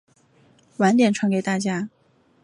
[0.77, 1.89] 晚点传给大家